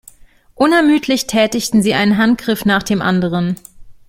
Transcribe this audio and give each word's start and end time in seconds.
Unermüdlich 0.55 1.27
tätigen 1.27 1.83
sie 1.83 1.93
einen 1.93 2.17
Handgriff 2.17 2.65
nach 2.65 2.81
dem 2.81 3.03
anderen. 3.03 3.55